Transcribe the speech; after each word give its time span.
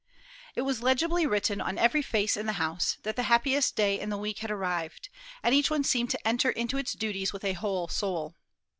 It 0.55 0.63
was 0.63 0.81
legibly 0.81 1.27
written 1.27 1.61
on 1.61 1.77
every 1.77 2.01
face 2.01 2.35
in 2.35 2.47
the 2.47 2.53
house, 2.57 2.97
that 3.03 3.15
the 3.15 3.21
happiest 3.29 3.75
day 3.75 3.99
in 3.99 4.09
the 4.09 4.17
week 4.17 4.39
had 4.39 4.49
arrived, 4.49 5.09
and 5.43 5.53
each 5.53 5.69
one 5.69 5.83
seemed 5.83 6.09
to 6.09 6.27
enter 6.27 6.49
into 6.49 6.79
its 6.79 6.93
duties 6.93 7.31
with 7.33 7.43
a 7.43 7.53
whole 7.53 7.87
soul. 7.87 8.33